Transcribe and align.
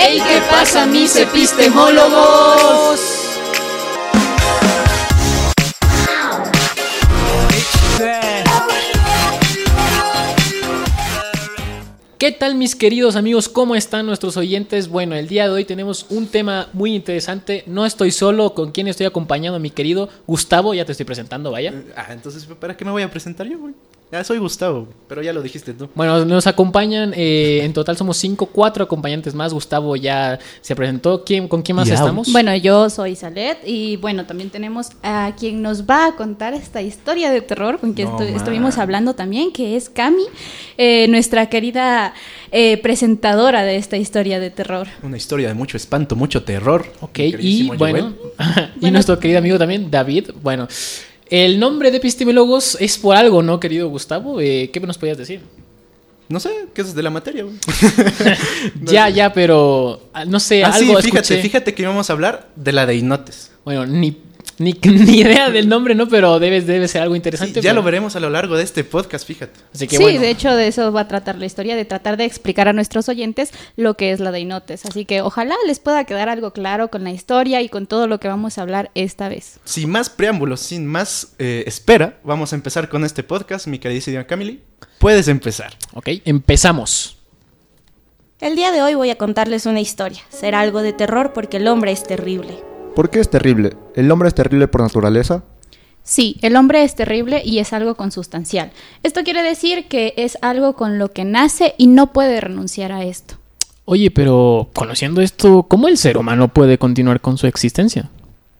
¡Ey, 0.00 0.20
qué 0.20 0.40
pasa, 0.48 0.86
mis 0.86 1.16
epistemólogos! 1.16 3.00
¿Qué 12.16 12.32
tal 12.32 12.54
mis 12.54 12.76
queridos 12.76 13.16
amigos? 13.16 13.48
¿Cómo 13.48 13.74
están 13.74 14.06
nuestros 14.06 14.36
oyentes? 14.36 14.88
Bueno, 14.88 15.16
el 15.16 15.26
día 15.26 15.44
de 15.44 15.50
hoy 15.50 15.64
tenemos 15.64 16.06
un 16.10 16.28
tema 16.28 16.68
muy 16.72 16.94
interesante. 16.94 17.64
No 17.66 17.84
estoy 17.84 18.12
solo, 18.12 18.54
con 18.54 18.70
quien 18.70 18.86
estoy 18.86 19.06
acompañando, 19.06 19.58
mi 19.58 19.70
querido 19.70 20.08
Gustavo, 20.28 20.74
ya 20.74 20.84
te 20.84 20.92
estoy 20.92 21.06
presentando, 21.06 21.50
vaya. 21.50 21.74
Ah, 21.96 22.12
entonces, 22.12 22.44
¿para 22.44 22.76
qué 22.76 22.84
me 22.84 22.92
voy 22.92 23.02
a 23.02 23.10
presentar 23.10 23.48
yo, 23.48 23.58
güey? 23.58 23.74
Ya 24.10 24.24
soy 24.24 24.38
Gustavo, 24.38 24.88
pero 25.06 25.20
ya 25.22 25.34
lo 25.34 25.42
dijiste 25.42 25.74
tú. 25.74 25.90
Bueno, 25.94 26.24
nos 26.24 26.46
acompañan, 26.46 27.12
eh, 27.14 27.60
en 27.62 27.74
total 27.74 27.94
somos 27.94 28.16
cinco, 28.16 28.46
cuatro 28.46 28.84
acompañantes 28.84 29.34
más. 29.34 29.52
Gustavo 29.52 29.96
ya 29.96 30.38
se 30.62 30.74
presentó. 30.74 31.24
¿Quién, 31.24 31.46
¿Con 31.46 31.60
quién 31.60 31.76
más 31.76 31.90
estamos? 31.90 32.32
Bueno, 32.32 32.56
yo 32.56 32.88
soy 32.88 33.16
Salet 33.16 33.58
y 33.66 33.96
bueno, 33.98 34.24
también 34.24 34.48
tenemos 34.48 34.88
a 35.02 35.32
quien 35.38 35.60
nos 35.60 35.84
va 35.84 36.06
a 36.06 36.16
contar 36.16 36.54
esta 36.54 36.80
historia 36.80 37.30
de 37.30 37.42
terror 37.42 37.78
con 37.80 37.92
quien 37.92 38.08
No, 38.08 38.18
estu- 38.18 38.24
man. 38.30 38.36
estuvimos 38.36 38.78
hablando 38.78 39.14
también, 39.14 39.52
que 39.52 39.76
es 39.76 39.90
Cami, 39.90 40.24
eh, 40.78 41.06
nuestra 41.08 41.50
querida 41.50 42.14
eh, 42.50 42.78
presentadora 42.78 43.62
de 43.62 43.76
esta 43.76 43.98
historia 43.98 44.40
de 44.40 44.48
terror. 44.48 44.86
Una 45.02 45.18
historia 45.18 45.48
de 45.48 45.54
mucho 45.54 45.76
espanto, 45.76 46.16
mucho 46.16 46.44
terror. 46.44 46.86
Ok, 47.00 47.18
y 47.40 47.68
bueno, 47.76 48.14
y 48.80 48.90
nuestro 48.90 49.18
querido 49.18 49.38
amigo 49.38 49.58
también, 49.58 49.90
David. 49.90 50.30
Bueno, 50.42 50.66
el 51.30 51.58
nombre 51.60 51.90
de 51.90 51.98
epistemólogos 51.98 52.76
es 52.80 52.98
por 52.98 53.16
algo, 53.16 53.42
¿no, 53.42 53.60
querido 53.60 53.88
Gustavo? 53.88 54.40
Eh, 54.40 54.70
¿Qué 54.72 54.80
nos 54.80 54.98
podías 54.98 55.18
decir? 55.18 55.40
No 56.28 56.40
sé, 56.40 56.50
¿qué 56.74 56.82
es 56.82 56.94
de 56.94 57.02
la 57.02 57.08
materia, 57.10 57.44
güey? 57.44 57.56
No 58.80 58.92
ya, 58.92 59.06
sé. 59.06 59.12
ya, 59.14 59.32
pero 59.32 60.02
ah, 60.12 60.24
no 60.26 60.38
sé, 60.40 60.62
Ah, 60.62 60.72
sí, 60.72 60.84
algo 60.84 61.00
fíjate, 61.00 61.20
escuché. 61.20 61.40
fíjate 61.42 61.74
que 61.74 61.82
íbamos 61.82 62.10
a 62.10 62.12
hablar 62.12 62.48
de 62.54 62.72
la 62.72 62.84
deinotes. 62.84 63.50
Bueno, 63.64 63.86
ni, 63.86 64.16
ni, 64.58 64.72
ni 64.82 65.18
idea 65.20 65.50
del 65.50 65.68
nombre, 65.68 65.94
¿no? 65.94 66.08
Pero 66.08 66.38
debe, 66.38 66.60
debe 66.60 66.88
ser 66.88 67.02
algo 67.02 67.14
Sí, 67.14 67.18
interesante. 67.18 67.54
ya 67.60 67.70
pero- 67.70 67.74
lo 67.76 67.82
veremos 67.82 68.16
a 68.16 68.20
lo 68.20 68.30
largo 68.30 68.56
de 68.56 68.64
este 68.64 68.84
podcast, 68.84 69.26
fíjate. 69.26 69.58
Así 69.74 69.86
que 69.86 69.96
sí, 69.96 70.02
bueno. 70.02 70.20
de 70.20 70.30
hecho 70.30 70.54
de 70.54 70.68
eso 70.68 70.92
va 70.92 71.02
a 71.02 71.08
tratar 71.08 71.36
la 71.38 71.46
historia, 71.46 71.76
de 71.76 71.84
tratar 71.84 72.16
de 72.16 72.24
explicar 72.24 72.68
a 72.68 72.72
nuestros 72.72 73.08
oyentes 73.08 73.50
lo 73.76 73.94
que 73.94 74.12
es 74.12 74.20
la 74.20 74.30
Deinotes. 74.32 74.84
Así 74.86 75.04
que 75.04 75.22
ojalá 75.22 75.54
les 75.66 75.78
pueda 75.78 76.04
quedar 76.04 76.28
algo 76.28 76.52
claro 76.52 76.88
con 76.90 77.04
la 77.04 77.10
historia 77.10 77.62
y 77.62 77.68
con 77.68 77.86
todo 77.86 78.06
lo 78.06 78.18
que 78.20 78.28
vamos 78.28 78.58
a 78.58 78.62
hablar 78.62 78.90
esta 78.94 79.28
vez. 79.28 79.60
Sin 79.64 79.90
más 79.90 80.10
preámbulos, 80.10 80.60
sin 80.60 80.86
más 80.86 81.34
eh, 81.38 81.64
espera, 81.66 82.18
vamos 82.24 82.52
a 82.52 82.56
empezar 82.56 82.88
con 82.88 83.04
este 83.04 83.22
podcast, 83.22 83.66
mi 83.66 83.78
queridísima 83.78 84.24
Camily. 84.24 84.60
Puedes 84.98 85.28
empezar. 85.28 85.72
Ok, 85.94 86.08
empezamos. 86.24 87.16
El 88.40 88.54
día 88.54 88.70
de 88.70 88.82
hoy 88.82 88.94
voy 88.94 89.10
a 89.10 89.18
contarles 89.18 89.66
una 89.66 89.80
historia. 89.80 90.20
Será 90.28 90.60
algo 90.60 90.82
de 90.82 90.92
terror 90.92 91.32
porque 91.32 91.56
el 91.56 91.66
hombre 91.66 91.90
es 91.92 92.04
terrible. 92.04 92.62
¿Por 92.98 93.10
qué 93.10 93.20
es 93.20 93.30
terrible? 93.30 93.76
¿El 93.94 94.10
hombre 94.10 94.26
es 94.26 94.34
terrible 94.34 94.66
por 94.66 94.80
naturaleza? 94.80 95.44
Sí, 96.02 96.36
el 96.42 96.56
hombre 96.56 96.82
es 96.82 96.96
terrible 96.96 97.42
y 97.44 97.60
es 97.60 97.72
algo 97.72 97.94
consustancial. 97.94 98.72
Esto 99.04 99.22
quiere 99.22 99.40
decir 99.40 99.86
que 99.86 100.14
es 100.16 100.36
algo 100.42 100.74
con 100.74 100.98
lo 100.98 101.12
que 101.12 101.24
nace 101.24 101.76
y 101.78 101.86
no 101.86 102.12
puede 102.12 102.40
renunciar 102.40 102.90
a 102.90 103.04
esto. 103.04 103.36
Oye, 103.84 104.10
pero 104.10 104.70
conociendo 104.74 105.20
esto, 105.20 105.62
¿cómo 105.68 105.86
el 105.86 105.96
ser 105.96 106.18
humano 106.18 106.52
puede 106.52 106.76
continuar 106.76 107.20
con 107.20 107.38
su 107.38 107.46
existencia? 107.46 108.10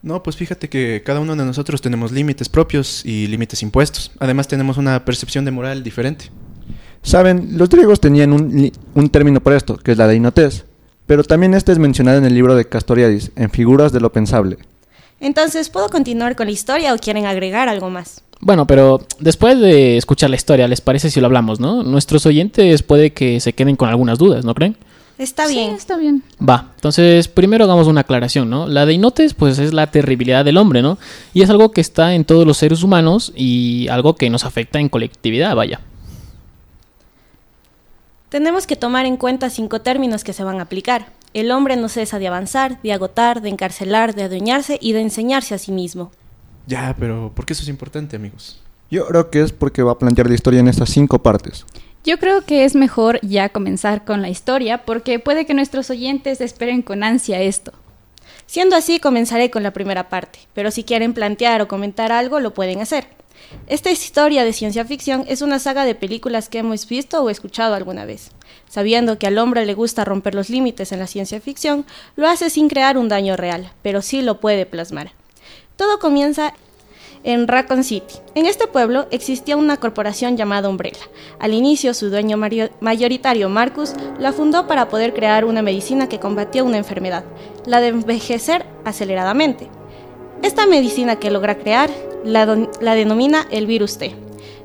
No, 0.03 0.23
pues 0.23 0.37
fíjate 0.37 0.69
que 0.69 1.03
cada 1.05 1.19
uno 1.19 1.35
de 1.35 1.45
nosotros 1.45 1.83
tenemos 1.83 2.13
límites 2.13 2.49
propios 2.49 3.05
y 3.05 3.27
límites 3.27 3.61
impuestos. 3.65 4.13
Además 4.21 4.47
tenemos 4.47 4.77
una 4.77 5.05
percepción 5.05 5.47
de 5.47 5.51
moral 5.51 5.83
diferente. 5.83 6.27
Saben, 7.03 7.59
los 7.59 7.69
griegos 7.69 7.99
tenían 7.99 8.33
un, 8.33 8.71
un 8.95 9.09
término 9.09 9.41
para 9.43 9.57
esto, 9.57 9.77
que 9.79 9.91
es 9.91 9.99
la 9.99 10.07
deinotes, 10.07 10.65
pero 11.09 11.25
también 11.25 11.55
este 11.55 11.73
es 11.73 11.79
mencionado 11.81 12.19
en 12.19 12.25
el 12.25 12.35
libro 12.35 12.55
de 12.55 12.69
Castoriadis, 12.69 13.33
en 13.35 13.51
Figuras 13.51 13.91
de 13.91 13.99
lo 13.99 14.13
Pensable. 14.13 14.59
Entonces, 15.19 15.69
¿puedo 15.71 15.89
continuar 15.89 16.37
con 16.37 16.47
la 16.47 16.53
historia 16.53 16.95
o 16.95 16.99
quieren 16.99 17.27
agregar 17.27 17.69
algo 17.69 17.91
más? 17.91 18.23
Bueno, 18.41 18.67
pero 18.69 19.01
después 19.19 19.59
de 19.59 19.97
escuchar 19.97 20.31
la 20.31 20.37
historia, 20.37 20.69
¿les 20.69 20.81
parece 20.81 21.11
si 21.11 21.19
lo 21.21 21.27
hablamos, 21.27 21.59
no? 21.59 21.83
Nuestros 21.83 22.25
oyentes 22.27 22.85
puede 22.85 23.11
que 23.13 23.41
se 23.41 23.53
queden 23.53 23.75
con 23.75 23.89
algunas 23.89 24.19
dudas, 24.19 24.45
¿no 24.45 24.55
creen? 24.55 24.77
Está 25.19 25.47
Sí, 25.47 25.55
bien. 25.57 25.71
está 25.75 25.97
bien. 25.97 26.23
Va, 26.49 26.71
entonces 26.77 27.27
primero 27.27 27.65
hagamos 27.65 27.89
una 27.89 28.03
aclaración, 28.03 28.49
¿no? 28.49 28.69
La 28.69 28.87
deinotes, 28.87 29.35
pues 29.35 29.59
es 29.59 29.73
la 29.73 29.89
terribilidad 29.89 30.45
del 30.45 30.57
hombre, 30.57 30.83
¿no? 30.83 30.99
Y 31.35 31.43
es 31.43 31.51
algo 31.51 31.73
que 31.73 31.81
está 31.81 32.15
en 32.15 32.25
todos 32.25 32.47
los 32.47 32.59
seres 32.59 32.85
humanos 32.85 33.33
y 33.35 33.89
algo 33.89 34.15
que 34.15 34.31
nos 34.31 34.45
afecta 34.45 34.79
en 34.79 34.89
colectividad, 34.89 35.57
vaya. 35.57 35.81
Tenemos 38.29 38.67
que 38.67 38.77
tomar 38.77 39.07
en 39.07 39.17
cuenta 39.17 39.49
cinco 39.49 39.81
términos 39.81 40.23
que 40.23 40.35
se 40.35 40.45
van 40.45 40.59
a 40.59 40.65
aplicar. 40.65 41.07
El 41.33 41.51
hombre 41.51 41.77
no 41.77 41.89
cesa 41.89 42.19
de 42.19 42.29
avanzar, 42.29 42.81
de 42.83 42.93
agotar, 42.93 43.41
de 43.41 43.49
encarcelar, 43.49 44.15
de 44.15 44.25
adueñarse 44.25 44.79
y 44.83 44.93
de 44.93 45.01
enseñarse 45.01 45.55
a 45.55 45.59
sí 45.59 45.73
mismo. 45.73 46.11
Ya, 46.67 46.95
pero 46.99 47.33
¿por 47.35 47.47
qué 47.47 47.55
eso 47.55 47.63
es 47.63 47.71
importante, 47.71 48.17
amigos? 48.17 48.61
Yo 48.91 49.07
creo 49.07 49.31
que 49.31 49.41
es 49.41 49.53
porque 49.53 49.83
va 49.83 49.93
a 49.93 49.99
plantear 49.99 50.29
la 50.29 50.35
historia 50.35 50.61
en 50.61 50.69
estas 50.69 50.91
cinco 50.91 51.23
partes. 51.23 51.65
Yo 52.05 52.19
creo 52.19 52.43
que 52.43 52.67
es 52.67 52.75
mejor 52.75 53.19
ya 53.23 53.49
comenzar 53.49 54.05
con 54.05 54.21
la 54.21 54.29
historia 54.29 54.85
porque 54.85 55.19
puede 55.19 55.47
que 55.47 55.55
nuestros 55.55 55.89
oyentes 55.89 56.43
esperen 56.43 56.83
con 56.83 57.03
ansia 57.03 57.41
esto. 57.41 57.73
Siendo 58.45 58.77
así, 58.77 59.01
comenzaré 59.01 59.51
con 59.51 59.63
la 59.63 59.73
primera 59.73 60.11
parte, 60.11 60.41
pero 60.53 60.71
si 60.71 60.85
quieren 60.85 61.15
plantear 61.15 61.63
o 61.63 61.69
comentar 61.69 62.13
algo, 62.13 62.41
lo 62.41 62.53
pueden 62.53 62.81
hacer. 62.81 63.09
Esta 63.67 63.91
historia 63.91 64.45
de 64.45 64.53
ciencia 64.53 64.85
ficción 64.85 65.25
es 65.29 65.43
una 65.43 65.59
saga 65.59 65.85
de 65.85 65.95
películas 65.95 66.49
que 66.49 66.59
hemos 66.59 66.87
visto 66.89 67.23
o 67.23 67.31
escuchado 67.31 67.75
alguna 67.75 68.05
vez. 68.05 68.31
Sabiendo 68.69 69.19
que 69.19 69.27
al 69.27 69.39
hombre 69.39 69.67
le 69.67 69.75
gusta 69.75 70.05
romper 70.05 70.35
los 70.35 70.51
límites 70.51 70.93
en 70.93 70.99
la 70.99 71.07
ciencia 71.07 71.41
ficción, 71.41 71.85
lo 72.17 72.29
hace 72.29 72.51
sin 72.51 72.69
crear 72.69 72.99
un 72.99 73.09
daño 73.09 73.37
real, 73.37 73.73
pero 73.83 74.03
sí 74.03 74.23
lo 74.23 74.41
puede 74.41 74.67
plasmar. 74.67 75.13
Todo 75.77 75.99
comienza 75.99 76.55
en 77.25 77.49
Raccoon 77.49 77.85
City. 77.85 78.15
En 78.35 78.47
este 78.47 78.67
pueblo 78.67 79.07
existía 79.11 79.57
una 79.57 79.79
corporación 79.79 80.37
llamada 80.37 80.69
Umbrella. 80.69 81.01
Al 81.39 81.53
inicio, 81.53 81.95
su 81.95 82.11
dueño 82.11 82.37
mayoritario, 82.81 83.49
Marcus, 83.49 83.93
la 84.19 84.33
fundó 84.33 84.67
para 84.67 84.89
poder 84.89 85.15
crear 85.15 85.45
una 85.45 85.63
medicina 85.63 86.09
que 86.09 86.21
combatía 86.21 86.65
una 86.65 86.79
enfermedad, 86.79 87.25
la 87.67 87.81
de 87.81 87.89
envejecer 87.89 88.65
aceleradamente. 88.85 89.69
Esta 90.43 90.67
medicina 90.67 91.17
que 91.17 91.31
logra 91.31 91.59
crear 91.59 91.91
la, 92.25 92.47
denomina 92.95 93.47
el 93.51 93.67
virus 93.67 93.99
T, 93.99 94.15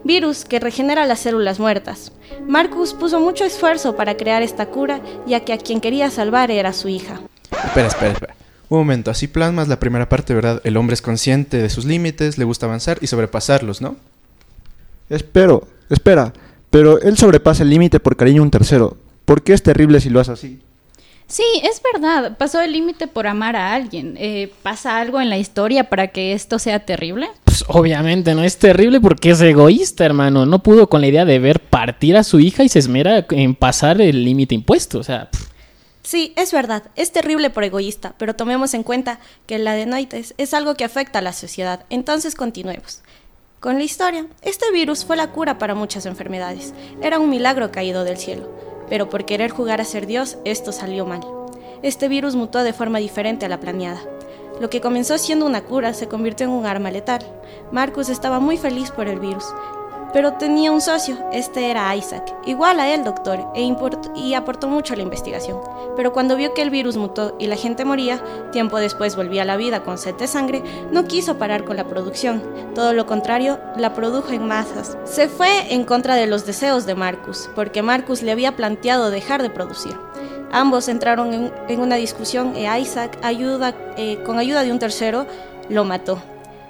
virus 0.03 0.45
que 0.45 0.59
regenera 0.59 1.05
las 1.05 1.19
células 1.19 1.59
muertas. 1.59 2.11
Marcus 2.47 2.93
puso 2.93 3.19
mucho 3.19 3.43
esfuerzo 3.43 3.95
para 3.95 4.15
crear 4.15 4.43
esta 4.43 4.67
cura, 4.67 5.01
ya 5.25 5.41
que 5.41 5.53
a 5.53 5.57
quien 5.57 5.81
quería 5.81 6.09
salvar 6.09 6.51
era 6.51 6.73
su 6.73 6.89
hija. 6.89 7.21
Espera, 7.51 7.87
espera, 7.87 8.11
espera. 8.13 8.35
Un 8.69 8.79
momento, 8.79 9.11
así 9.11 9.27
plasmas 9.27 9.67
la 9.67 9.79
primera 9.79 10.09
parte, 10.09 10.33
¿verdad? 10.33 10.61
El 10.63 10.77
hombre 10.77 10.93
es 10.93 11.01
consciente 11.01 11.57
de 11.57 11.69
sus 11.69 11.85
límites, 11.85 12.37
le 12.37 12.45
gusta 12.45 12.65
avanzar 12.65 12.97
y 13.01 13.07
sobrepasarlos, 13.07 13.81
¿no? 13.81 13.95
Espero, 15.09 15.67
espera, 15.89 16.33
pero 16.69 16.99
él 17.01 17.17
sobrepasa 17.17 17.63
el 17.63 17.69
límite 17.69 17.99
por 17.99 18.15
cariño 18.15 18.41
a 18.41 18.45
un 18.45 18.51
tercero. 18.51 18.97
¿Por 19.25 19.43
qué 19.43 19.53
es 19.53 19.63
terrible 19.63 19.99
si 20.01 20.09
lo 20.09 20.19
hace 20.19 20.31
así? 20.31 20.59
Sí, 21.27 21.43
es 21.63 21.81
verdad, 21.93 22.37
pasó 22.37 22.61
el 22.61 22.73
límite 22.73 23.07
por 23.07 23.27
amar 23.27 23.55
a 23.55 23.73
alguien. 23.73 24.15
Eh, 24.19 24.51
¿Pasa 24.61 24.99
algo 24.99 25.19
en 25.19 25.29
la 25.29 25.37
historia 25.37 25.89
para 25.89 26.09
que 26.09 26.33
esto 26.33 26.59
sea 26.59 26.79
terrible? 26.85 27.27
Pues 27.43 27.63
obviamente 27.67 28.35
no 28.35 28.43
es 28.43 28.57
terrible 28.57 29.01
porque 29.01 29.31
es 29.31 29.41
egoísta, 29.41 30.05
hermano. 30.05 30.45
No 30.45 30.61
pudo 30.61 30.89
con 30.89 31.01
la 31.01 31.07
idea 31.07 31.25
de 31.25 31.39
ver 31.39 31.59
partir 31.59 32.17
a 32.17 32.23
su 32.23 32.39
hija 32.39 32.63
y 32.63 32.69
se 32.69 32.79
esmera 32.79 33.25
en 33.29 33.55
pasar 33.55 33.99
el 34.01 34.23
límite 34.23 34.53
impuesto. 34.53 34.99
O 34.99 35.03
sea, 35.03 35.31
pff, 35.31 35.53
Sí, 36.03 36.33
es 36.35 36.51
verdad, 36.51 36.83
es 36.95 37.13
terrible 37.13 37.49
por 37.49 37.63
egoísta, 37.63 38.13
pero 38.17 38.35
tomemos 38.35 38.73
en 38.73 38.83
cuenta 38.83 39.19
que 39.47 39.57
la 39.57 39.71
adenoides 39.71 40.33
es 40.37 40.53
algo 40.53 40.75
que 40.75 40.83
afecta 40.83 41.19
a 41.19 41.21
la 41.21 41.31
sociedad, 41.31 41.85
entonces 41.89 42.35
continuemos. 42.35 43.01
Con 43.61 43.77
la 43.77 43.85
historia, 43.85 44.27
este 44.41 44.69
virus 44.73 45.05
fue 45.05 45.15
la 45.15 45.31
cura 45.31 45.57
para 45.57 45.75
muchas 45.75 46.05
enfermedades, 46.05 46.73
era 47.01 47.19
un 47.19 47.29
milagro 47.29 47.71
caído 47.71 48.03
del 48.03 48.17
cielo, 48.17 48.51
pero 48.93 49.09
por 49.09 49.25
querer 49.25 49.49
jugar 49.49 49.81
a 49.81 49.85
ser 49.85 50.05
Dios, 50.05 50.37
esto 50.45 50.71
salió 50.71 51.03
mal. 51.03 51.21
Este 51.81 52.07
virus 52.07 52.35
mutó 52.35 52.61
de 52.61 52.73
forma 52.73 52.99
diferente 52.99 53.43
a 53.43 53.49
la 53.49 53.59
planeada. 53.59 53.99
Lo 54.61 54.69
que 54.69 54.81
comenzó 54.81 55.17
siendo 55.17 55.47
una 55.47 55.63
cura 55.63 55.95
se 55.95 56.07
convirtió 56.07 56.45
en 56.45 56.53
un 56.53 56.67
arma 56.67 56.91
letal. 56.91 57.25
Marcus 57.71 58.09
estaba 58.09 58.39
muy 58.39 58.55
feliz 58.55 58.91
por 58.91 59.07
el 59.07 59.19
virus, 59.19 59.45
pero 60.13 60.33
tenía 60.33 60.71
un 60.71 60.79
socio, 60.79 61.17
este 61.33 61.71
era 61.71 61.93
Isaac, 61.95 62.33
igual 62.45 62.79
a 62.79 62.93
él 62.93 63.03
doctor, 63.03 63.39
e 63.55 63.67
y 64.15 64.33
aportó 64.35 64.67
mucho 64.67 64.93
a 64.93 64.95
la 64.95 65.03
investigación. 65.03 65.59
Pero 65.95 66.13
cuando 66.13 66.35
vio 66.35 66.53
que 66.53 66.61
el 66.61 66.69
virus 66.69 66.95
mutó 66.95 67.35
y 67.39 67.47
la 67.47 67.55
gente 67.55 67.83
moría, 67.83 68.23
tiempo 68.51 68.77
después 68.77 69.15
volvía 69.15 69.41
a 69.41 69.45
la 69.45 69.57
vida 69.57 69.83
con 69.83 69.97
sed 69.97 70.15
de 70.15 70.27
sangre, 70.27 70.63
no 70.91 71.05
quiso 71.05 71.37
parar 71.39 71.65
con 71.65 71.77
la 71.77 71.87
producción, 71.87 72.43
todo 72.75 72.93
lo 72.93 73.07
contrario, 73.07 73.59
la 73.75 73.93
produjo 73.93 74.29
en 74.29 74.47
masas. 74.47 74.97
Se 75.03 75.27
fue 75.27 75.73
en 75.73 75.83
contra 75.83 76.15
de 76.15 76.27
los 76.27 76.45
deseos 76.45 76.85
de 76.85 76.95
Marcus, 76.95 77.49
porque 77.55 77.81
Marcus 77.81 78.21
le 78.21 78.31
había 78.31 78.55
planteado 78.55 79.09
dejar 79.09 79.41
de 79.41 79.49
producir. 79.49 79.97
Ambos 80.51 80.87
entraron 80.87 81.33
en, 81.33 81.51
en 81.67 81.79
una 81.79 81.95
discusión 81.95 82.55
e 82.55 82.79
Isaac, 82.79 83.17
ayuda, 83.23 83.73
eh, 83.97 84.21
con 84.23 84.37
ayuda 84.37 84.61
de 84.61 84.71
un 84.71 84.77
tercero, 84.77 85.25
lo 85.69 85.83
mató. 85.83 86.21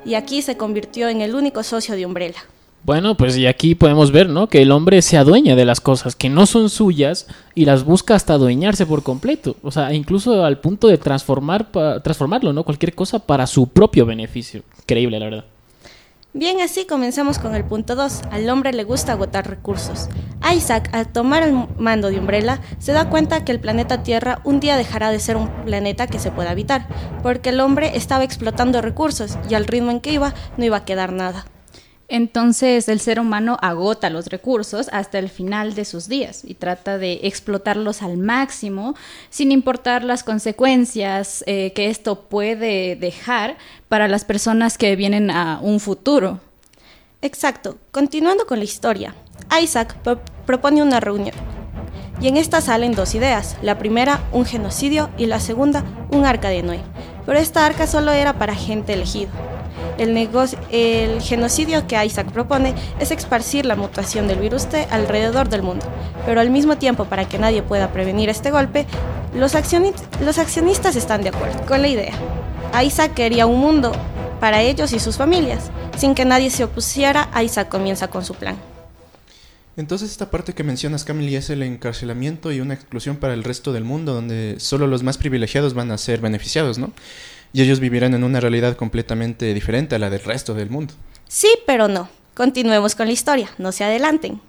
Y 0.06 0.16
aquí 0.16 0.42
se 0.42 0.56
convirtió 0.56 1.10
en 1.10 1.20
el 1.20 1.36
único 1.36 1.64
socio 1.64 1.96
de 1.96 2.06
Umbrella. 2.06 2.44
Bueno, 2.86 3.16
pues 3.16 3.38
y 3.38 3.48
aquí 3.48 3.76
podemos 3.76 4.12
ver, 4.12 4.28
¿no? 4.28 4.48
Que 4.48 4.62
el 4.62 4.72
hombre 4.72 5.02
se 5.02 5.18
adueña 5.18 5.56
de 5.56 5.64
las 5.64 5.80
cosas 5.80 6.18
que 6.18 6.30
no 6.30 6.46
son 6.46 6.70
suyas 6.70 7.28
y 7.56 7.64
las 7.64 7.86
busca 7.86 8.14
hasta 8.14 8.34
adueñarse 8.34 8.86
por 8.86 9.04
completo. 9.04 9.56
O 9.64 9.72
sea, 9.72 9.94
incluso 9.94 10.44
al 10.44 10.60
punto 10.60 10.90
de 10.90 10.98
transformar 10.98 11.72
transformarlo, 12.04 12.52
¿no? 12.52 12.66
Cualquier 12.66 12.94
cosa 12.94 13.20
para 13.20 13.48
su 13.48 13.68
propio 13.68 14.06
beneficio. 14.06 14.64
Increíble, 14.82 15.18
la 15.18 15.26
verdad. 15.26 15.46
Bien, 16.34 16.60
así 16.60 16.86
comenzamos 16.86 17.40
con 17.40 17.56
el 17.56 17.64
punto 17.64 17.96
2. 17.96 18.24
Al 18.32 18.50
hombre 18.50 18.74
le 18.74 18.84
gusta 18.84 19.14
agotar 19.14 19.48
recursos. 19.48 20.10
Isaac, 20.54 20.90
al 20.92 21.08
tomar 21.08 21.44
el 21.44 21.54
mando 21.78 22.10
de 22.10 22.20
Umbrella, 22.20 22.60
se 22.80 22.92
da 22.92 23.08
cuenta 23.10 23.46
que 23.46 23.54
el 23.54 23.62
planeta 23.62 24.04
Tierra 24.04 24.42
un 24.44 24.60
día 24.60 24.76
dejará 24.76 25.12
de 25.12 25.20
ser 25.20 25.38
un 25.38 25.48
planeta 25.64 26.08
que 26.08 26.20
se 26.20 26.32
pueda 26.32 26.52
habitar, 26.52 26.88
porque 27.22 27.50
el 27.50 27.62
hombre 27.62 27.96
estaba 27.96 28.24
explotando 28.26 28.82
recursos 28.82 29.38
y 29.50 29.54
al 29.54 29.68
ritmo 29.68 29.92
en 29.92 30.02
que 30.02 30.12
iba 30.12 30.34
no 30.58 30.66
iba 30.66 30.78
a 30.78 30.86
quedar 30.86 31.14
nada. 31.14 31.46
Entonces 32.10 32.90
el 32.90 33.00
ser 33.00 33.20
humano 33.20 33.58
agota 33.62 34.10
los 34.10 34.28
recursos 34.28 34.90
hasta 34.92 35.20
el 35.20 35.30
final 35.30 35.74
de 35.74 35.86
sus 35.86 36.08
días 36.08 36.44
y 36.46 36.54
trata 36.54 36.98
de 36.98 37.22
explotarlos 37.24 38.02
al 38.02 38.18
máximo 38.18 38.94
sin 39.30 39.52
importar 39.52 40.04
las 40.04 40.24
consecuencias 40.24 41.44
eh, 41.48 41.72
que 41.74 41.90
esto 41.90 42.22
puede 42.22 42.96
dejar 42.98 43.58
para 43.88 44.08
las 44.08 44.26
personas 44.26 44.78
que 44.78 44.96
vienen 44.96 45.32
a 45.32 45.60
un 45.62 45.80
futuro. 45.80 46.40
Exacto. 47.22 47.78
Continuando 47.92 48.46
con 48.46 48.60
la 48.60 48.66
historia, 48.66 49.16
Isaac 49.62 49.96
pro- 50.04 50.20
propone 50.46 50.84
una 50.84 51.00
reunión. 51.00 51.36
Y 52.22 52.28
en 52.28 52.38
esta 52.38 52.62
salen 52.62 52.94
dos 52.94 53.16
ideas. 53.16 53.58
La 53.64 53.80
primera, 53.80 54.22
un 54.32 54.46
genocidio, 54.46 55.10
y 55.18 55.26
la 55.26 55.40
segunda, 55.40 55.84
un 56.12 56.26
arca 56.26 56.50
de 56.50 56.62
Noé. 56.62 56.80
Pero 57.26 57.40
esta 57.40 57.66
arca 57.66 57.88
solo 57.88 58.12
era 58.12 58.38
para 58.38 58.56
gente 58.56 58.94
elegida. 58.94 59.32
El, 59.98 61.22
genocidio 61.22 61.88
que 61.88 62.04
Isaac 62.06 62.32
propone 62.32 62.74
es 63.00 63.12
esparcir 63.12 63.66
la 63.66 63.76
mutación 63.76 64.28
del 64.28 64.40
virus 64.40 64.68
T 64.68 64.88
alrededor 64.90 65.50
del 65.50 65.64
mundo. 65.64 65.86
Pero 66.26 66.42
al 66.42 66.50
mismo 66.50 66.78
tiempo, 66.78 67.06
para 67.06 67.28
que 67.28 67.40
nadie 67.40 67.62
pueda 67.62 67.92
prevenir 67.92 68.30
este 68.30 68.52
golpe, 68.52 68.86
los, 69.36 69.54
los 70.22 70.38
accionistas 70.38 70.96
están 70.96 71.22
de 71.22 71.30
acuerdo 71.30 71.66
con 71.66 71.82
la 71.82 71.88
idea. 71.88 72.14
Isaac 72.84 73.14
quería 73.14 73.46
un 73.46 73.60
mundo 73.60 73.92
para 74.40 74.62
ellos 74.62 74.94
y 74.94 75.00
sus 75.00 75.18
familias. 75.18 75.72
Sin 75.98 76.16
que 76.16 76.26
nadie 76.26 76.50
se 76.50 76.64
opusiera, 76.64 77.30
Isaac 77.42 77.70
comienza 77.70 78.10
con 78.10 78.26
su 78.26 78.34
plan. 78.34 78.58
Entonces 79.76 80.12
esta 80.12 80.30
parte 80.30 80.54
que 80.54 80.64
mencionas, 80.64 81.04
Camille, 81.04 81.38
es 81.38 81.50
el 81.50 81.64
encarcelamiento 81.64 82.52
y 82.52 82.60
una 82.60 82.76
exclusión 82.76 83.18
para 83.18 83.34
el 83.34 83.44
resto 83.44 83.74
del 83.74 83.84
mundo, 83.84 84.14
donde 84.14 84.56
solo 84.60 84.86
los 84.86 85.02
más 85.02 85.18
privilegiados 85.18 85.74
van 85.74 85.92
a 85.92 85.98
ser 85.98 86.22
beneficiados, 86.22 86.78
¿no? 86.78 86.92
Y 87.54 87.62
ellos 87.62 87.80
vivirán 87.80 88.16
en 88.16 88.24
una 88.24 88.40
realidad 88.40 88.76
completamente 88.76 89.54
diferente 89.54 89.96
a 89.96 90.00
la 90.00 90.10
del 90.10 90.24
resto 90.24 90.56
del 90.56 90.72
mundo. 90.72 90.96
Sí, 91.28 91.50
pero 91.68 91.88
no. 91.88 92.10
Continuemos 92.34 92.96
con 92.96 93.06
la 93.06 93.14
historia, 93.14 93.48
no 93.60 93.72
se 93.72 93.84
adelanten. 93.84 94.42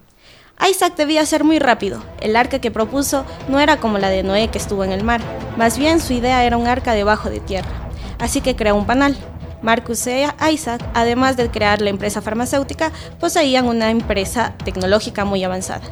Isaac 0.67 0.97
debía 0.97 1.27
ser 1.27 1.45
muy 1.45 1.59
rápido. 1.59 2.03
El 2.23 2.35
arca 2.35 2.61
que 2.61 2.71
propuso 2.71 3.27
no 3.49 3.61
era 3.61 3.79
como 3.79 3.99
la 3.99 4.09
de 4.09 4.23
Noé 4.23 4.49
que 4.49 4.57
estuvo 4.57 4.85
en 4.85 4.93
el 4.93 5.05
mar. 5.05 5.21
Más 5.59 5.79
bien 5.79 6.01
su 6.01 6.15
idea 6.15 6.45
era 6.45 6.57
un 6.57 6.67
arca 6.67 6.95
debajo 6.95 7.29
de 7.29 7.41
tierra. 7.41 7.91
Así 8.19 8.41
que 8.41 8.57
creó 8.57 8.75
un 8.75 8.87
panal. 8.87 9.17
Marcus 9.61 10.07
e 10.07 10.27
Isaac, 10.51 10.83
además 10.95 11.37
de 11.37 11.51
crear 11.51 11.83
la 11.83 11.91
empresa 11.91 12.23
farmacéutica, 12.23 12.93
poseían 13.21 13.67
una 13.67 13.91
empresa 13.91 14.55
tecnológica 14.65 15.25
muy 15.25 15.45
avanzada. 15.45 15.85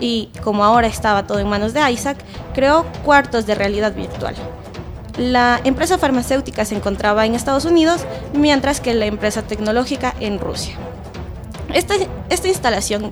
Y 0.00 0.30
como 0.42 0.64
ahora 0.64 0.86
estaba 0.86 1.26
todo 1.26 1.38
en 1.38 1.48
manos 1.48 1.72
de 1.74 1.90
Isaac, 1.90 2.18
creó 2.54 2.84
cuartos 3.04 3.46
de 3.46 3.54
realidad 3.54 3.94
virtual. 3.94 4.34
La 5.18 5.60
empresa 5.64 5.98
farmacéutica 5.98 6.64
se 6.64 6.76
encontraba 6.76 7.26
en 7.26 7.34
Estados 7.34 7.64
Unidos, 7.64 8.02
mientras 8.34 8.80
que 8.80 8.94
la 8.94 9.06
empresa 9.06 9.42
tecnológica 9.42 10.14
en 10.20 10.38
Rusia. 10.38 10.76
Esta, 11.74 11.96
instalación 12.48 13.10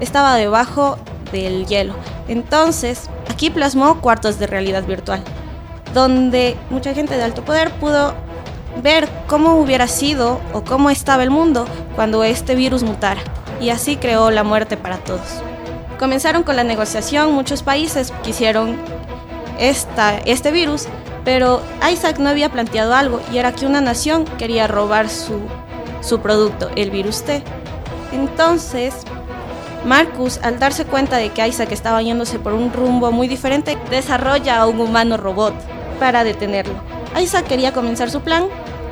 estaba 0.00 0.36
debajo 0.36 0.96
del 1.32 1.66
hielo. 1.66 1.94
Entonces, 2.28 3.10
aquí 3.28 3.50
plasmó 3.50 4.00
cuartos 4.00 4.38
de 4.38 4.46
realidad 4.46 4.84
virtual, 4.84 5.22
donde 5.92 6.56
mucha 6.70 6.94
gente 6.94 7.16
de 7.16 7.24
alto 7.24 7.44
poder 7.44 7.72
pudo 7.72 8.14
ver 8.80 9.08
cómo 9.26 9.56
hubiera 9.56 9.88
sido 9.88 10.40
o 10.52 10.62
cómo 10.62 10.88
estaba 10.88 11.24
el 11.24 11.30
mundo 11.30 11.66
cuando 11.96 12.22
este 12.22 12.54
virus 12.54 12.84
mutara, 12.84 13.20
y 13.60 13.70
así 13.70 13.96
creó 13.96 14.30
la 14.30 14.44
muerte 14.44 14.76
para 14.76 14.98
todos. 14.98 15.42
Comenzaron 15.98 16.44
con 16.44 16.54
la 16.54 16.62
negociación, 16.64 17.32
muchos 17.32 17.64
países 17.64 18.12
quisieron 18.22 18.76
esta, 19.58 20.16
este 20.18 20.52
virus, 20.52 20.86
pero 21.24 21.62
Isaac 21.90 22.18
no 22.18 22.28
había 22.28 22.50
planteado 22.50 22.94
algo, 22.94 23.20
y 23.32 23.38
era 23.38 23.52
que 23.52 23.66
una 23.66 23.80
nación 23.80 24.24
quería 24.38 24.66
robar 24.66 25.08
su, 25.08 25.40
su 26.00 26.20
producto, 26.20 26.70
el 26.76 26.90
virus 26.90 27.22
T. 27.22 27.42
Entonces, 28.12 28.94
Marcus, 29.84 30.38
al 30.42 30.58
darse 30.58 30.84
cuenta 30.84 31.16
de 31.16 31.30
que 31.30 31.46
Isaac 31.46 31.72
estaba 31.72 32.02
yéndose 32.02 32.38
por 32.38 32.52
un 32.52 32.72
rumbo 32.72 33.12
muy 33.12 33.28
diferente, 33.28 33.78
desarrolla 33.90 34.60
a 34.60 34.66
un 34.66 34.80
humano 34.80 35.16
robot 35.16 35.54
para 35.98 36.24
detenerlo. 36.24 36.74
Isaac 37.20 37.46
quería 37.46 37.72
comenzar 37.72 38.10
su 38.10 38.20
plan, 38.20 38.44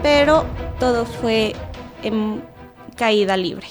pero 0.03 0.45
todo 0.79 1.05
fue 1.05 1.55
en 2.03 2.43
caída 2.97 3.37
libre. 3.37 3.67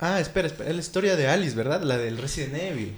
Ah, 0.00 0.20
espera, 0.20 0.46
espera, 0.46 0.70
es 0.70 0.76
la 0.76 0.80
historia 0.80 1.16
de 1.16 1.28
Alice, 1.28 1.56
¿verdad? 1.56 1.82
La 1.82 1.98
del 1.98 2.18
Resident 2.18 2.54
Evil. 2.54 2.96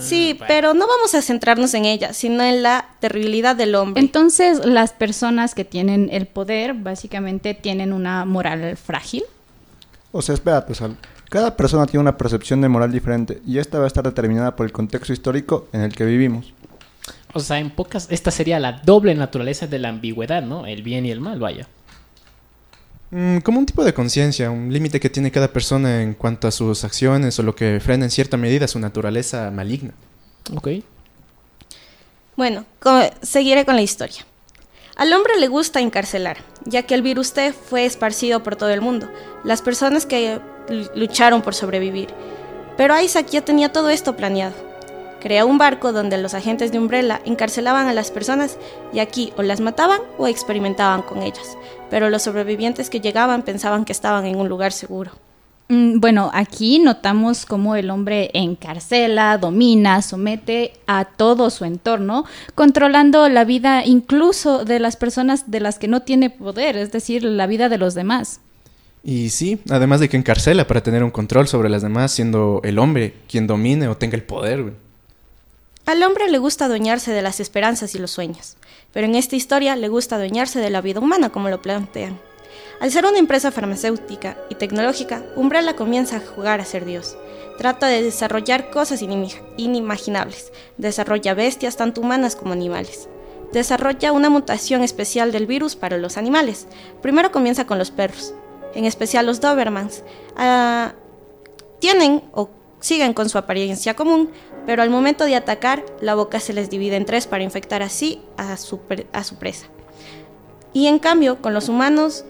Sí, 0.00 0.38
pero 0.46 0.74
no 0.74 0.86
vamos 0.86 1.14
a 1.14 1.22
centrarnos 1.22 1.74
en 1.74 1.84
ella, 1.84 2.12
sino 2.12 2.42
en 2.42 2.62
la 2.62 2.88
terribilidad 3.00 3.56
del 3.56 3.74
hombre. 3.74 4.00
Entonces 4.00 4.64
las 4.64 4.92
personas 4.92 5.54
que 5.54 5.64
tienen 5.64 6.08
el 6.12 6.26
poder 6.26 6.74
básicamente 6.74 7.54
tienen 7.54 7.92
una 7.92 8.24
moral 8.24 8.76
frágil. 8.76 9.24
O 10.12 10.22
sea, 10.22 10.34
espérate, 10.34 10.74
Sal. 10.74 10.96
Cada 11.28 11.56
persona 11.56 11.86
tiene 11.86 12.00
una 12.00 12.16
percepción 12.16 12.60
de 12.60 12.68
moral 12.68 12.92
diferente 12.92 13.42
y 13.44 13.58
esta 13.58 13.78
va 13.78 13.84
a 13.84 13.88
estar 13.88 14.04
determinada 14.04 14.54
por 14.54 14.64
el 14.66 14.72
contexto 14.72 15.12
histórico 15.12 15.68
en 15.72 15.80
el 15.80 15.94
que 15.94 16.04
vivimos. 16.04 16.52
O 17.34 17.40
sea, 17.40 17.58
en 17.58 17.70
pocas, 17.70 18.06
esta 18.10 18.30
sería 18.30 18.60
la 18.60 18.80
doble 18.84 19.14
naturaleza 19.14 19.66
de 19.66 19.78
la 19.78 19.88
ambigüedad, 19.88 20.42
¿no? 20.42 20.66
El 20.66 20.82
bien 20.82 21.04
y 21.04 21.10
el 21.10 21.20
mal, 21.20 21.38
vaya. 21.38 21.66
Mm, 23.10 23.38
como 23.38 23.58
un 23.60 23.66
tipo 23.66 23.84
de 23.84 23.94
conciencia, 23.94 24.50
un 24.50 24.72
límite 24.72 24.98
que 24.98 25.08
tiene 25.10 25.30
cada 25.30 25.48
persona 25.52 26.02
en 26.02 26.14
cuanto 26.14 26.48
a 26.48 26.50
sus 26.50 26.82
acciones 26.84 27.38
o 27.38 27.42
lo 27.42 27.54
que 27.54 27.78
frena 27.80 28.04
en 28.04 28.10
cierta 28.10 28.36
medida 28.36 28.66
su 28.66 28.78
naturaleza 28.80 29.50
maligna. 29.52 29.92
Ok. 30.54 30.68
Bueno, 32.36 32.64
co- 32.80 33.10
seguiré 33.22 33.64
con 33.64 33.76
la 33.76 33.82
historia. 33.82 34.26
Al 34.96 35.12
hombre 35.12 35.38
le 35.38 35.48
gusta 35.48 35.80
encarcelar, 35.80 36.38
ya 36.64 36.82
que 36.82 36.94
el 36.94 37.02
virus 37.02 37.32
T 37.32 37.52
fue 37.52 37.84
esparcido 37.84 38.42
por 38.42 38.56
todo 38.56 38.70
el 38.70 38.80
mundo, 38.80 39.08
las 39.44 39.62
personas 39.62 40.06
que 40.06 40.40
lucharon 40.94 41.42
por 41.42 41.54
sobrevivir. 41.54 42.08
Pero 42.76 42.98
Isaac 43.00 43.28
ya 43.30 43.42
tenía 43.44 43.72
todo 43.72 43.88
esto 43.90 44.16
planeado. 44.16 44.54
Creó 45.20 45.46
un 45.46 45.58
barco 45.58 45.92
donde 45.92 46.18
los 46.18 46.34
agentes 46.34 46.72
de 46.72 46.78
Umbrella 46.78 47.20
encarcelaban 47.24 47.88
a 47.88 47.94
las 47.94 48.10
personas 48.10 48.58
y 48.92 48.98
aquí 49.00 49.32
o 49.36 49.42
las 49.42 49.60
mataban 49.60 50.00
o 50.18 50.26
experimentaban 50.28 51.02
con 51.02 51.22
ellas. 51.22 51.56
Pero 51.90 52.10
los 52.10 52.22
sobrevivientes 52.22 52.90
que 52.90 53.00
llegaban 53.00 53.42
pensaban 53.42 53.84
que 53.84 53.92
estaban 53.92 54.26
en 54.26 54.36
un 54.36 54.48
lugar 54.48 54.72
seguro. 54.72 55.12
Mm, 55.68 55.98
Bueno, 55.98 56.30
aquí 56.32 56.78
notamos 56.78 57.44
cómo 57.44 57.74
el 57.74 57.90
hombre 57.90 58.30
encarcela, 58.34 59.36
domina, 59.38 60.00
somete 60.02 60.74
a 60.86 61.04
todo 61.04 61.50
su 61.50 61.64
entorno, 61.64 62.24
controlando 62.54 63.28
la 63.28 63.44
vida 63.44 63.84
incluso 63.84 64.64
de 64.64 64.78
las 64.78 64.96
personas 64.96 65.50
de 65.50 65.60
las 65.60 65.78
que 65.78 65.88
no 65.88 66.02
tiene 66.02 66.30
poder, 66.30 66.76
es 66.76 66.92
decir, 66.92 67.24
la 67.24 67.46
vida 67.46 67.68
de 67.68 67.78
los 67.78 67.94
demás. 67.94 68.40
Y 69.02 69.30
sí, 69.30 69.60
además 69.70 70.00
de 70.00 70.08
que 70.08 70.16
encarcela 70.16 70.66
para 70.66 70.82
tener 70.82 71.04
un 71.04 71.12
control 71.12 71.46
sobre 71.46 71.68
las 71.68 71.82
demás, 71.82 72.12
siendo 72.12 72.60
el 72.64 72.78
hombre 72.78 73.14
quien 73.28 73.46
domine 73.46 73.88
o 73.88 73.96
tenga 73.96 74.16
el 74.16 74.24
poder. 74.24 74.74
Al 75.86 76.02
hombre 76.02 76.28
le 76.28 76.38
gusta 76.38 76.64
adueñarse 76.64 77.12
de 77.12 77.22
las 77.22 77.38
esperanzas 77.38 77.94
y 77.94 78.00
los 78.00 78.10
sueños, 78.10 78.56
pero 78.92 79.06
en 79.06 79.14
esta 79.14 79.36
historia 79.36 79.76
le 79.76 79.88
gusta 79.88 80.16
adueñarse 80.16 80.58
de 80.58 80.68
la 80.68 80.80
vida 80.80 80.98
humana, 80.98 81.30
como 81.30 81.48
lo 81.48 81.62
plantean. 81.62 82.18
Al 82.80 82.90
ser 82.90 83.06
una 83.06 83.20
empresa 83.20 83.52
farmacéutica 83.52 84.36
y 84.50 84.56
tecnológica, 84.56 85.22
Umbrella 85.36 85.76
comienza 85.76 86.16
a 86.16 86.20
jugar 86.20 86.60
a 86.60 86.64
ser 86.64 86.86
Dios. 86.86 87.16
Trata 87.56 87.86
de 87.86 88.02
desarrollar 88.02 88.70
cosas 88.70 89.00
inimaginables. 89.00 90.52
Desarrolla 90.76 91.34
bestias 91.34 91.76
tanto 91.76 92.00
humanas 92.00 92.34
como 92.34 92.52
animales. 92.52 93.08
Desarrolla 93.52 94.10
una 94.10 94.28
mutación 94.28 94.82
especial 94.82 95.30
del 95.30 95.46
virus 95.46 95.76
para 95.76 95.98
los 95.98 96.16
animales. 96.16 96.66
Primero 97.00 97.30
comienza 97.30 97.64
con 97.64 97.78
los 97.78 97.92
perros, 97.92 98.34
en 98.74 98.86
especial 98.86 99.24
los 99.24 99.40
Dobermans. 99.40 100.02
Ah, 100.36 100.94
tienen 101.78 102.24
o 102.32 102.50
siguen 102.80 103.14
con 103.14 103.28
su 103.28 103.38
apariencia 103.38 103.94
común, 103.94 104.30
pero 104.66 104.82
al 104.82 104.90
momento 104.90 105.24
de 105.24 105.36
atacar, 105.36 105.84
la 106.00 106.14
boca 106.14 106.40
se 106.40 106.52
les 106.52 106.70
divide 106.70 106.96
en 106.96 107.04
tres 107.04 107.26
para 107.26 107.44
infectar 107.44 107.82
así 107.82 108.20
a 108.36 108.56
su, 108.56 108.80
a 109.12 109.24
su 109.24 109.36
presa. 109.36 109.66
Y 110.72 110.88
en 110.88 110.98
cambio, 110.98 111.40
con 111.40 111.54
los 111.54 111.68
humanos, 111.68 112.24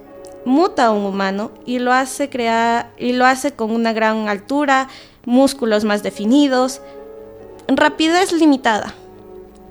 muta 0.45 0.87
a 0.87 0.91
un 0.93 1.05
humano 1.05 1.50
y 1.67 1.81
lo 1.81 1.93
hace 1.93 2.31
crear 2.31 2.93
y 2.97 3.12
lo 3.12 3.26
hace 3.26 3.53
con 3.53 3.73
una 3.73 3.93
gran 3.93 4.29
altura, 4.29 4.88
músculos 5.25 5.85
más 5.85 6.03
definidos, 6.03 6.81
rapidez 7.69 8.33
limitada. 8.33 8.95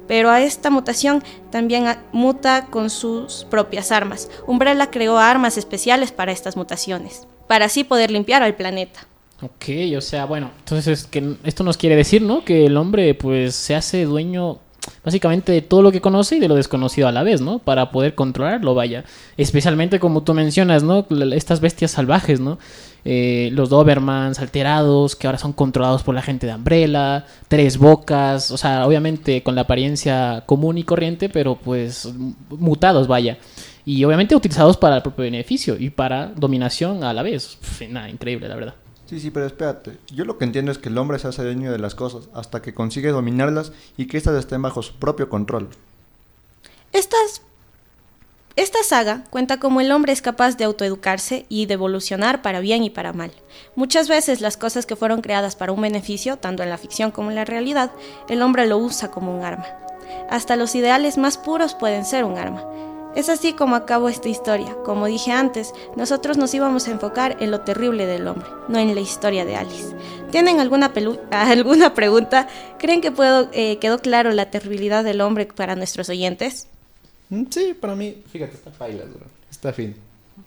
Pero 0.08 0.29
a 0.29 0.41
esta 0.41 0.70
mutación 0.70 1.24
también 1.50 1.98
muta 2.12 2.67
con 2.70 2.89
sus 2.89 3.48
propias 3.50 3.91
armas. 3.91 4.29
Umbrella 4.46 4.91
creó 4.91 5.17
armas 5.17 5.58
especiales 5.58 6.12
para 6.12 6.32
estas 6.32 6.58
mutaciones. 6.58 7.25
para 7.48 7.65
así 7.65 7.84
poder 7.84 8.10
limpiar 8.10 8.41
al 8.41 8.55
planeta. 8.55 9.08
Ok, 9.41 9.65
o 9.97 10.01
sea, 10.01 10.25
bueno, 10.25 10.51
entonces 10.59 11.05
que 11.05 11.35
esto 11.43 11.63
nos 11.63 11.77
quiere 11.77 11.95
decir, 11.95 12.21
¿no? 12.21 12.45
Que 12.45 12.65
el 12.67 12.77
hombre 12.77 13.13
pues 13.15 13.53
se 13.53 13.75
hace 13.75 14.05
dueño 14.05 14.59
básicamente 15.03 15.51
de 15.51 15.61
todo 15.61 15.81
lo 15.81 15.91
que 15.91 16.01
conoce 16.01 16.37
y 16.37 16.39
de 16.39 16.47
lo 16.47 16.55
desconocido 16.55 17.07
a 17.07 17.11
la 17.11 17.23
vez, 17.23 17.41
¿no? 17.41 17.59
Para 17.59 17.91
poder 17.91 18.15
controlarlo, 18.15 18.75
vaya. 18.75 19.03
Especialmente 19.37 19.99
como 19.99 20.23
tú 20.23 20.33
mencionas, 20.33 20.83
¿no? 20.83 21.05
Estas 21.33 21.59
bestias 21.59 21.91
salvajes, 21.91 22.39
¿no? 22.39 22.59
Eh, 23.03 23.49
los 23.53 23.69
Dobermans 23.69 24.39
alterados, 24.39 25.15
que 25.15 25.27
ahora 25.27 25.37
son 25.37 25.53
controlados 25.53 26.03
por 26.03 26.15
la 26.15 26.21
gente 26.21 26.47
de 26.47 26.55
Umbrella, 26.55 27.25
Tres 27.47 27.77
Bocas, 27.77 28.51
o 28.51 28.57
sea, 28.57 28.87
obviamente 28.87 29.43
con 29.43 29.55
la 29.55 29.61
apariencia 29.61 30.43
común 30.45 30.77
y 30.77 30.83
corriente, 30.83 31.29
pero 31.29 31.55
pues 31.55 32.11
mutados, 32.49 33.07
vaya. 33.07 33.37
Y 33.85 34.03
obviamente 34.03 34.35
utilizados 34.35 34.77
para 34.77 34.95
el 34.95 35.01
propio 35.03 35.23
beneficio 35.25 35.75
y 35.77 35.91
para 35.91 36.27
dominación 36.35 37.03
a 37.03 37.13
la 37.13 37.21
vez. 37.21 37.59
nada, 37.89 38.09
increíble, 38.09 38.47
la 38.47 38.55
verdad. 38.55 38.84
Sí, 39.05 39.19
sí, 39.19 39.29
pero 39.29 39.45
espérate. 39.45 39.97
Yo 40.07 40.25
lo 40.25 40.38
que 40.38 40.45
entiendo 40.45 40.71
es 40.71 40.79
que 40.79 40.89
el 40.89 40.97
hombre 40.97 41.19
se 41.19 41.27
hace 41.27 41.43
dueño 41.43 41.71
de 41.71 41.77
las 41.77 41.93
cosas 41.93 42.27
hasta 42.33 42.62
que 42.62 42.74
consigue 42.74 43.09
dominarlas 43.09 43.71
y 43.97 44.07
que 44.07 44.17
éstas 44.17 44.35
estén 44.35 44.62
bajo 44.62 44.81
su 44.81 44.95
propio 44.95 45.29
control. 45.29 45.69
Estas, 46.91 47.41
esta 48.55 48.81
saga 48.83 49.25
cuenta 49.29 49.59
cómo 49.59 49.79
el 49.79 49.91
hombre 49.91 50.12
es 50.12 50.24
capaz 50.24 50.57
de 50.57 50.63
autoeducarse 50.63 51.45
y 51.50 51.67
de 51.67 51.75
evolucionar 51.75 52.41
para 52.41 52.62
bien 52.62 52.83
y 52.83 52.89
para 52.89 53.13
mal. 53.13 53.31
Muchas 53.75 54.07
veces 54.07 54.41
las 54.41 54.57
cosas 54.57 54.88
que 54.88 54.95
fueron 54.95 55.21
creadas 55.21 55.55
para 55.55 55.71
un 55.71 55.81
beneficio, 55.81 56.38
tanto 56.38 56.63
en 56.63 56.69
la 56.69 56.79
ficción 56.79 57.12
como 57.12 57.29
en 57.29 57.35
la 57.35 57.45
realidad, 57.45 57.91
el 58.27 58.41
hombre 58.41 58.65
lo 58.65 58.77
usa 58.77 59.12
como 59.12 59.38
un 59.38 59.43
arma. 59.43 59.67
Hasta 60.29 60.55
los 60.55 60.74
ideales 60.74 61.19
más 61.19 61.38
puros 61.38 61.75
pueden 61.75 62.05
ser 62.05 62.24
un 62.24 62.38
arma. 62.38 62.63
Es 63.15 63.29
así 63.29 63.53
como 63.53 63.75
acabo 63.75 64.10
esta 64.10 64.27
historia. 64.27 64.75
Como 64.84 65.05
dije 65.05 65.31
antes, 65.31 65.74
nosotros 65.95 66.38
nos 66.38 66.53
íbamos 66.53 66.88
a 66.88 66.91
enfocar 66.91 67.38
en 67.39 67.50
lo 67.50 67.62
terrible 67.62 68.05
del 68.05 68.27
hombre, 68.27 68.48
no 68.67 68.77
en 68.77 68.93
la 68.93 69.01
historia 69.01 69.45
de 69.45 69.55
Alice. 69.55 69.95
¿Tienen 70.31 70.60
alguna, 70.60 70.91
alguna 71.31 71.93
pregunta? 71.93 72.48
¿Creen 72.77 73.01
que 73.01 73.12
puedo, 73.12 73.50
eh, 73.53 73.77
quedó 73.79 74.00
claro 74.00 74.31
la 74.31 74.51
terribilidad 74.51 75.03
del 75.03 75.22
hombre 75.22 75.45
para 75.45 75.75
nuestros 75.75 76.10
oyentes? 76.10 76.67
Mm, 77.29 77.43
sí, 77.50 77.74
para 77.74 77.95
mí, 77.95 78.22
fíjate, 78.31 78.55
está 78.55 78.72
paila, 78.72 79.05
Está 79.50 79.72
fin. 79.72 79.95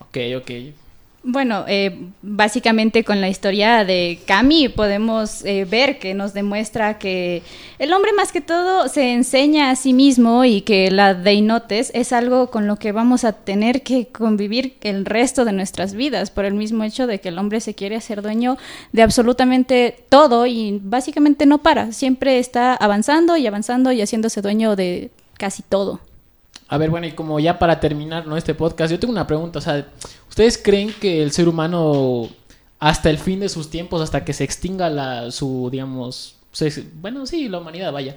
Ok, 0.00 0.18
ok. 0.36 0.50
Bueno, 1.24 1.64
eh, 1.66 2.10
básicamente 2.22 3.02
con 3.02 3.20
la 3.20 3.28
historia 3.28 3.84
de 3.84 4.20
Cami 4.24 4.68
podemos 4.68 5.44
eh, 5.44 5.66
ver 5.68 5.98
que 5.98 6.14
nos 6.14 6.32
demuestra 6.32 6.98
que 6.98 7.42
el 7.80 7.92
hombre 7.92 8.12
más 8.12 8.30
que 8.30 8.40
todo 8.40 8.86
se 8.88 9.12
enseña 9.12 9.70
a 9.70 9.76
sí 9.76 9.92
mismo 9.92 10.44
y 10.44 10.60
que 10.60 10.92
la 10.92 11.14
deinotes 11.14 11.90
es 11.92 12.12
algo 12.12 12.50
con 12.50 12.68
lo 12.68 12.76
que 12.76 12.92
vamos 12.92 13.24
a 13.24 13.32
tener 13.32 13.82
que 13.82 14.06
convivir 14.06 14.76
el 14.80 15.04
resto 15.04 15.44
de 15.44 15.52
nuestras 15.52 15.92
vidas 15.92 16.30
por 16.30 16.44
el 16.44 16.54
mismo 16.54 16.84
hecho 16.84 17.08
de 17.08 17.20
que 17.20 17.30
el 17.30 17.38
hombre 17.38 17.60
se 17.60 17.74
quiere 17.74 17.96
hacer 17.96 18.22
dueño 18.22 18.56
de 18.92 19.02
absolutamente 19.02 20.04
todo 20.08 20.46
y 20.46 20.80
básicamente 20.84 21.46
no 21.46 21.58
para, 21.58 21.90
siempre 21.90 22.38
está 22.38 22.74
avanzando 22.74 23.36
y 23.36 23.46
avanzando 23.48 23.90
y 23.90 24.00
haciéndose 24.00 24.40
dueño 24.40 24.76
de 24.76 25.10
casi 25.36 25.64
todo. 25.64 26.00
A 26.68 26.76
ver, 26.76 26.90
bueno, 26.90 27.06
y 27.06 27.12
como 27.12 27.40
ya 27.40 27.58
para 27.58 27.80
terminar 27.80 28.26
¿no? 28.26 28.36
este 28.36 28.54
podcast, 28.54 28.90
yo 28.90 28.98
tengo 28.98 29.12
una 29.12 29.26
pregunta, 29.26 29.58
o 29.58 29.62
sea, 29.62 29.86
¿ustedes 30.28 30.58
creen 30.58 30.92
que 31.00 31.22
el 31.22 31.32
ser 31.32 31.48
humano 31.48 32.28
hasta 32.78 33.08
el 33.08 33.18
fin 33.18 33.40
de 33.40 33.48
sus 33.48 33.70
tiempos, 33.70 34.02
hasta 34.02 34.24
que 34.24 34.34
se 34.34 34.44
extinga 34.44 34.90
la, 34.90 35.30
su, 35.30 35.68
digamos, 35.72 36.36
bueno, 36.94 37.24
sí, 37.26 37.48
la 37.48 37.58
humanidad, 37.58 37.90
vaya, 37.90 38.16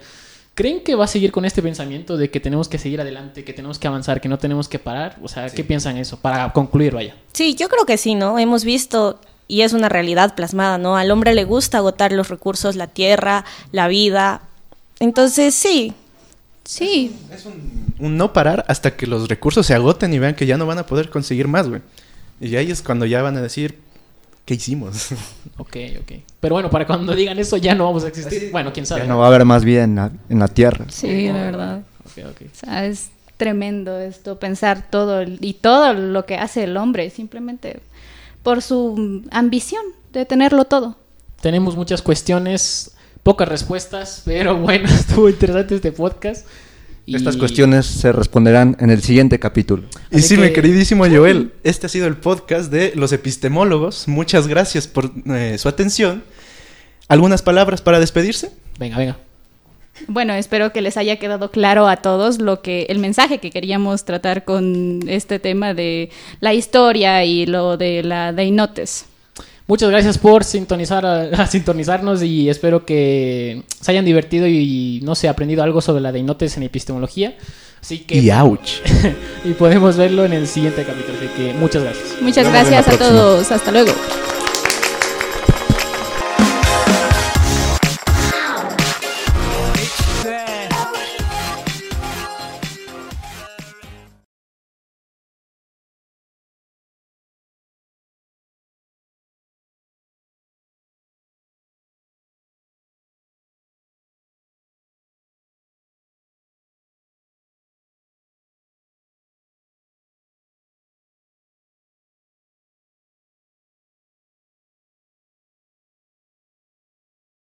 ¿creen 0.53 0.83
que 0.83 0.95
va 0.95 1.05
a 1.05 1.07
seguir 1.07 1.31
con 1.31 1.45
este 1.45 1.61
pensamiento 1.61 2.17
de 2.17 2.29
que 2.29 2.41
tenemos 2.41 2.67
que 2.67 2.77
seguir 2.77 2.99
adelante, 2.99 3.45
que 3.45 3.53
tenemos 3.53 3.79
que 3.79 3.87
avanzar, 3.87 4.19
que 4.19 4.27
no 4.27 4.37
tenemos 4.37 4.67
que 4.67 4.79
parar? 4.79 5.17
O 5.23 5.29
sea, 5.29 5.49
¿qué 5.49 5.63
piensan 5.63 5.97
eso? 5.97 6.19
Para 6.19 6.51
concluir, 6.51 6.93
vaya. 6.93 7.15
Sí, 7.31 7.55
yo 7.55 7.69
creo 7.69 7.85
que 7.85 7.97
sí, 7.97 8.15
¿no? 8.15 8.37
Hemos 8.37 8.65
visto 8.65 9.19
y 9.47 9.61
es 9.61 9.73
una 9.73 9.89
realidad 9.89 10.35
plasmada, 10.35 10.77
¿no? 10.77 10.97
Al 10.97 11.11
hombre 11.11 11.33
le 11.33 11.45
gusta 11.45 11.77
agotar 11.77 12.11
los 12.11 12.29
recursos, 12.29 12.75
la 12.75 12.87
tierra, 12.87 13.45
la 13.71 13.87
vida. 13.87 14.41
Entonces, 14.99 15.55
sí, 15.55 15.93
Sí. 16.63 17.15
Es, 17.31 17.45
un, 17.45 17.90
no 18.09 18.33
parar 18.33 18.65
hasta 18.67 18.95
que 18.95 19.07
los 19.07 19.27
recursos 19.27 19.65
se 19.65 19.73
agoten 19.73 20.13
y 20.13 20.19
vean 20.19 20.35
que 20.35 20.45
ya 20.45 20.57
no 20.57 20.65
van 20.65 20.79
a 20.79 20.85
poder 20.85 21.09
conseguir 21.09 21.47
más, 21.47 21.69
güey. 21.69 21.81
Y 22.39 22.55
ahí 22.55 22.71
es 22.71 22.81
cuando 22.81 23.05
ya 23.05 23.21
van 23.21 23.37
a 23.37 23.41
decir, 23.41 23.79
¿qué 24.45 24.55
hicimos? 24.55 25.09
Ok, 25.57 25.77
ok. 26.01 26.11
Pero 26.39 26.55
bueno, 26.55 26.71
para 26.71 26.87
cuando 26.87 27.13
digan 27.15 27.37
eso 27.37 27.55
ya 27.55 27.75
no 27.75 27.85
vamos 27.85 28.03
a 28.03 28.07
existir. 28.07 28.49
bueno, 28.51 28.73
quién 28.73 28.85
sabe. 28.85 29.01
Ya 29.01 29.07
no 29.07 29.19
va 29.19 29.25
a 29.25 29.27
haber 29.27 29.45
más 29.45 29.63
vida 29.63 29.83
en 29.83 29.95
la, 30.39 30.47
Tierra. 30.47 30.85
Sí, 30.89 31.27
la 31.27 31.33
verdad. 31.33 31.81
Okay, 32.09 32.23
okay. 32.23 32.47
O 32.47 32.55
sea, 32.55 32.85
es 32.85 33.11
tremendo 33.37 33.99
esto, 33.99 34.39
pensar 34.39 34.89
todo 34.89 35.23
y 35.23 35.53
todo 35.53 35.93
lo 35.93 36.25
que 36.25 36.35
hace 36.35 36.63
el 36.63 36.77
hombre, 36.77 37.09
simplemente 37.11 37.79
por 38.43 38.61
su 38.61 39.23
ambición 39.31 39.83
de 40.13 40.25
tenerlo 40.25 40.65
todo. 40.65 40.97
Tenemos 41.41 41.75
muchas 41.75 42.01
cuestiones 42.01 42.95
pocas 43.23 43.47
respuestas, 43.47 44.23
pero 44.25 44.57
bueno, 44.57 44.87
estuvo 44.89 45.29
interesante 45.29 45.75
este 45.75 45.91
podcast. 45.91 46.47
Estas 47.07 47.35
cuestiones 47.35 47.85
se 47.85 48.11
responderán 48.11 48.77
en 48.79 48.89
el 48.89 49.01
siguiente 49.01 49.39
capítulo. 49.39 49.83
Y 50.11 50.21
sí, 50.21 50.37
mi 50.37 50.51
queridísimo 50.53 51.05
Joel, 51.07 51.53
este 51.63 51.87
ha 51.87 51.89
sido 51.89 52.07
el 52.07 52.15
podcast 52.15 52.71
de 52.71 52.93
los 52.95 53.11
epistemólogos. 53.11 54.07
Muchas 54.07 54.47
gracias 54.47 54.87
por 54.87 55.11
eh, 55.25 55.57
su 55.57 55.67
atención. 55.67 56.23
¿Algunas 57.07 57.41
palabras 57.41 57.81
para 57.81 57.99
despedirse? 57.99 58.51
Venga, 58.79 58.97
venga. 58.97 59.17
Bueno, 60.07 60.33
espero 60.33 60.71
que 60.71 60.81
les 60.81 60.97
haya 60.97 61.17
quedado 61.17 61.51
claro 61.51 61.87
a 61.87 61.97
todos 61.97 62.39
lo 62.39 62.61
que 62.61 62.83
el 62.89 62.99
mensaje 62.99 63.39
que 63.39 63.51
queríamos 63.51 64.05
tratar 64.05 64.45
con 64.45 65.01
este 65.07 65.39
tema 65.39 65.73
de 65.73 66.09
la 66.39 66.53
historia 66.53 67.23
y 67.25 67.45
lo 67.45 67.77
de 67.77 68.03
la 68.03 68.31
Deinotes. 68.31 69.05
Muchas 69.71 69.89
gracias 69.89 70.17
por 70.17 70.43
sintonizar 70.43 71.05
a, 71.05 71.47
sintonizarnos 71.47 72.21
y 72.23 72.49
espero 72.49 72.85
que 72.85 73.63
se 73.79 73.91
hayan 73.91 74.03
divertido 74.03 74.45
y 74.45 74.99
no 75.01 75.15
sé, 75.15 75.29
aprendido 75.29 75.63
algo 75.63 75.79
sobre 75.79 76.01
la 76.01 76.11
deinotes 76.11 76.57
en 76.57 76.63
epistemología. 76.63 77.37
Así 77.81 77.99
que 77.99 78.17
y 78.17 78.29
ouch. 78.31 78.81
y 79.45 79.53
podemos 79.53 79.95
verlo 79.95 80.25
en 80.25 80.33
el 80.33 80.47
siguiente 80.47 80.83
capítulo, 80.83 81.17
así 81.17 81.29
que 81.37 81.53
muchas 81.53 81.83
gracias. 81.83 82.21
Muchas 82.21 82.49
gracias 82.49 82.85
a 82.85 82.97
todos. 82.97 83.49
Hasta 83.49 83.71
luego. 83.71 83.93